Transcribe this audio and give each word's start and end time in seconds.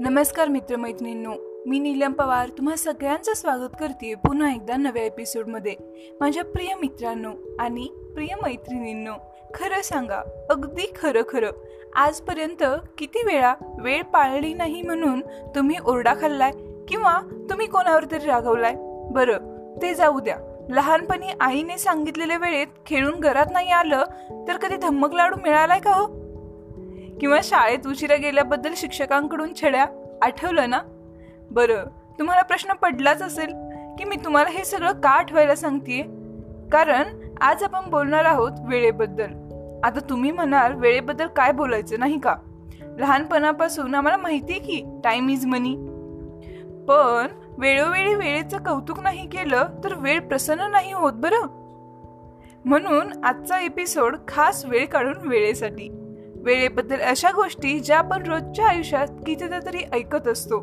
नमस्कार 0.00 0.48
मित्रमैत्रिणींनो 0.48 1.34
मी 1.66 1.78
नीलम 1.78 2.12
पवार 2.12 2.48
तुम्हा 2.48 2.76
सगळ्यांचं 2.76 3.34
स्वागत 3.34 3.76
करते 3.80 4.14
पुन्हा 4.14 4.54
एकदा 4.54 4.76
नव्या 4.76 5.02
एपिसोडमध्ये. 5.02 5.74
माझ्या 6.20 6.44
प्रिय 6.44 6.74
मित्रांनो 6.74 7.30
आणि 7.58 7.88
प्रिय 8.14 8.34
मैत्रिणींनो 8.42 9.12
खरं 9.54 9.82
सांगा 9.82 10.46
अगदी 10.50 10.92
खरं 10.96 11.22
खरं 11.28 11.50
आजपर्यंत 11.96 12.64
किती 12.98 13.22
वेळा 13.26 13.54
वेळ 13.78 14.02
पाळली 14.02 14.54
नाही 14.54 14.82
म्हणून 14.82 15.20
तुम्ही 15.54 15.76
ओरडा 15.86 16.14
खाल्लाय 16.20 16.52
किंवा 16.88 17.20
तुम्ही 17.50 17.66
कोणावर 17.66 18.04
तरी 18.10 18.26
रागवलाय? 18.26 18.74
बरं 19.10 19.38
ते 19.82 19.94
जाऊ 19.94 20.20
द्या. 20.20 20.36
लहानपणी 20.68 21.28
आईने 21.40 21.78
सांगितलेल्या 21.78 22.36
वेळेत 22.36 22.66
खेळून 22.86 23.20
घरात 23.20 23.46
नाही 23.52 23.70
आलं 23.70 24.04
तर 24.48 24.56
कधी 24.56 24.76
धम्मक 24.76 25.14
लाडू 25.14 25.36
मिळालाय 25.42 25.80
का 25.80 25.90
हो? 25.90 26.25
किंवा 27.20 27.38
शाळेत 27.42 27.86
उशिरा 27.86 28.16
गेल्याबद्दल 28.16 28.72
शिक्षकांकडून 28.76 29.52
छड्या 29.54 29.86
आठवलं 30.22 30.70
ना? 30.70 30.80
बरं 31.50 31.84
तुम्हाला 32.18 32.42
प्रश्न 32.42 32.72
पडलाच 32.72 33.22
असेल 33.22 33.48
की 33.98 34.04
मी 34.04 34.16
तुम्हाला 34.24 34.50
हे 34.50 34.64
सगळं 34.64 34.92
का 34.92 35.10
आठवायला 35.10 35.54
सांगतेय? 35.54 36.02
कारण 36.72 37.32
आज 37.40 37.62
आपण 37.62 37.90
बोलणार 37.90 38.24
आहोत 38.24 38.52
वेळेबद्दल. 38.68 39.26
आता 39.84 40.00
तुम्ही 40.10 40.30
म्हणाल 40.30 40.74
वेळेबद्दल 40.74 41.26
काय 41.26 41.52
बोलायचं 41.52 41.98
नाही 41.98 42.18
का? 42.18 42.36
लहानपणापासून 42.98 43.94
आम्हाला 43.94 44.16
माहितीये 44.16 44.58
की 44.58 45.00
टाइम 45.04 45.28
इज 45.28 45.46
मनी 45.46 45.74
पण 46.88 47.26
वेळोवेळी 47.58 48.14
वेळेचं 48.14 48.58
कौतुक 48.58 49.00
नाही 49.00 49.26
केलं 49.28 49.66
तर 49.84 49.94
वेळ 49.94 50.20
प्रसन्न 50.20 50.62
नाही 50.70 50.92
होत 50.92 51.12
बरं. 51.12 51.46
म्हणून 52.64 53.24
आजचा 53.24 53.58
एपिसोड 53.58 54.16
खास 54.28 54.64
वेळ 54.64 54.86
काढून 54.86 55.28
वेळेसाठी. 55.28 56.05
वेळेबद्दल 56.46 57.00
अशा 57.00 57.30
गोष्टी 57.30 57.80
ज्या 57.80 57.98
आपण 57.98 58.26
रोजच्या 58.26 58.68
आयुष्यात 58.68 59.06
कितीदा 59.26 59.58
तरी 59.66 59.78
ऐकत 59.92 60.28
असतो. 60.28 60.60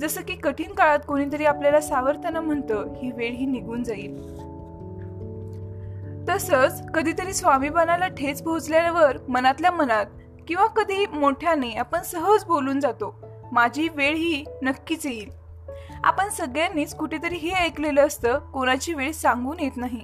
जसं 0.00 0.20
की 0.20 0.34
कठीण 0.34 0.72
काळात 0.72 0.98
कोणीतरी 1.08 1.44
आपल्याला 1.44 1.80
सावरताना 1.80 2.40
म्हणतं 2.40 2.94
ही 2.94 3.10
वेळ 3.10 3.32
ही 3.32 3.46
निघून 3.46 3.82
जाईल. 3.82 4.16
तसंच 6.28 6.82
कधीतरी 6.94 7.32
स्वामीपणाला 7.32 8.08
ठेच 8.08 8.42
पोहोचल्यावर 8.42 9.16
मनातल्या 9.28 9.70
मनात 9.70 10.06
किंवा 10.48 10.66
कधी 10.66 11.06
मोठ्याने 11.06 11.70
आपण 11.72 12.02
सहज 12.02 12.44
बोलून 12.44 12.80
जातो 12.80 13.14
माझी 13.52 13.88
वेळ 13.88 14.14
ही 14.14 14.44
नक्कीच 14.62 15.06
येईल. 15.06 15.30
आपण 16.04 16.28
सगळ्यांनीच 16.28 16.94
कुठेतरी 16.94 17.34
हे 17.34 17.50
ऐकलेलं 17.50 18.06
असतं 18.06 18.38
कोणाची 18.38 18.94
वेळ 18.94 19.12
सांगून 19.12 19.60
येत 19.60 19.76
नाही. 19.76 20.00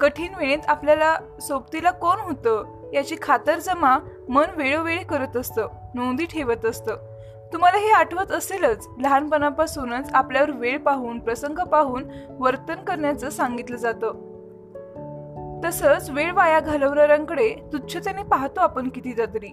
कठीण 0.00 0.34
वेळेत 0.34 0.58
आपल्याला 0.68 1.16
सोबतीला 1.40 1.90
कोण 1.90 2.16
होतं 2.20 2.77
याची 2.92 3.16
खातरजमा 3.22 3.98
मन 4.28 4.46
वेळोवेळी 4.56 5.04
करत 5.04 5.36
असतं 5.36 5.68
नोंदी 5.94 6.26
ठेवत 6.26 6.64
असतं. 6.64 6.96
तुम्हाला 7.52 7.78
हे 7.78 7.90
आठवत 7.90 8.32
असेलच 8.32 8.88
लहानपणापासूनच 9.00 10.10
आपल्यावर 10.14 10.50
वेळ 10.50 10.78
पाहून 10.78 11.18
प्रसंग 11.18 11.58
पाहून 11.58 12.04
वर्तन 12.30 12.84
करण्याचं 12.84 13.30
सांगितलं 13.30 13.76
जातं. 13.76 14.28
तसंच 15.64 16.10
वेळ 16.10 16.32
वाया 16.32 16.60
घालवणाऱ्यांकडे 16.60 17.54
तुच्छतेने 17.72 18.22
पाहतो 18.22 18.60
आपण 18.60 18.88
कितीदा 18.88 19.24
तरी. 19.34 19.48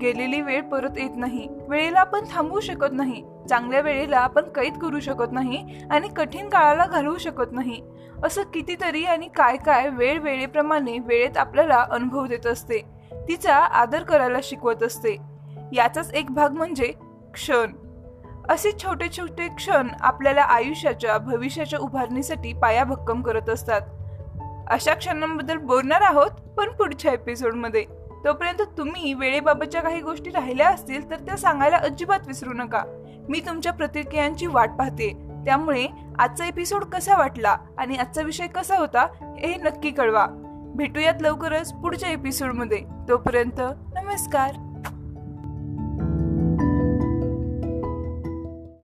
गेलेली 0.00 0.40
वेळ 0.40 0.62
परत 0.62 0.98
येत 0.98 1.16
नाही. 1.16 1.48
वेळेला 1.68 2.00
आपण 2.00 2.20
थांबवू 2.30 2.60
शकत 2.60 2.92
नाही. 2.92 3.24
चांगल्या 3.48 3.80
वेळेला 3.80 4.18
आपण 4.18 4.42
कैद 4.42 4.78
करू 4.78 5.00
शकत 5.00 5.32
नाही 5.32 5.78
आणि 5.90 6.08
कठीण 6.08 6.48
काळाला 6.48 6.86
घालवू 6.86 7.18
शकत 7.18 7.52
नाही. 7.52 7.82
असं 8.24 8.42
कितीतरी 8.42 9.04
आणि 9.04 9.28
काय 9.28 9.56
काय 9.56 9.88
वेळ 9.88 10.18
वेळेप्रमाणे 10.18 10.98
वेळेत 10.98 11.36
आपल्याला 11.36 11.86
अनुभव 11.90 12.26
देत 12.26 12.46
असते. 12.46 12.78
तिचा 13.28 13.54
आदर 13.54 14.02
करायला 14.02 14.38
शिकवत 14.42 14.82
असते. 14.82 15.16
याचाच 15.72 16.12
एक 16.14 16.30
भाग 16.30 16.52
म्हणजे 16.52 16.92
क्षण. 17.34 17.72
असे 18.48 18.70
छोटे 18.82 19.08
छोटे 19.18 19.48
क्षण 19.48 19.88
आपल्याला 20.00 20.42
आयुष्याच्या 20.42 21.18
भविष्याच्या 21.18 21.78
उभारणीसाठी 21.78 22.52
पाया 22.52 22.84
भक्कम 22.84 23.22
करत 23.22 23.48
असतात. 23.48 23.80
अशा 24.70 24.94
क्षणांबद्दल 24.94 25.56
बोलणार 25.56 26.00
आहोत 26.00 26.30
पण 26.30 26.68
पुढच्या 26.68 27.12
एपिसोडमध्ये 27.12 27.84
तोपर्यंत 28.24 28.62
तुम्ही 28.78 29.14
वेळेबाबतच्या 29.14 29.80
काही 29.80 30.00
गोष्टी 30.00 30.30
राहिल्या 30.30 30.68
असतील 30.68 31.10
तर 31.10 31.16
त्या 31.16 31.36
सांगायला 31.36 31.76
अजिबात 31.76 32.20
विसरू 32.26 32.52
नका. 32.52 32.82
मी 33.28 33.40
तुमच्या 33.40 33.72
प्रतिक्रियांची 33.72 34.46
वाट 34.46 34.70
पाहते. 34.78 35.12
त्यामुळे 35.44 35.86
आजचा 36.18 36.46
एपिसोड 36.46 36.84
कसा 36.84 37.16
वाटला 37.16 37.56
आणि 37.78 37.96
आजचा 37.96 38.22
विषय 38.22 38.46
कसा 38.46 38.76
होता 38.76 39.06
हे 39.22 39.54
नक्की 39.54 39.90
कळवा. 39.90 40.26
भेटूयात 40.76 41.14
लवकरच 41.20 41.72
पुढच्या 41.72 42.10
एपिसोडमध्ये 42.10 42.84
तोपर्यंत 43.08 43.60
नमस्कार. 43.94 44.63